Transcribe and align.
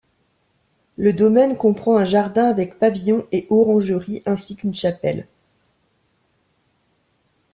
Le 0.97 1.13
domaine 1.13 1.55
comprend 1.55 1.95
un 1.97 2.05
jardin 2.05 2.45
avec 2.45 2.79
pavillon 2.79 3.27
et 3.31 3.45
orangerie 3.51 4.23
ainsi 4.25 4.55
qu'une 4.55 4.73
chapelle. 4.73 5.27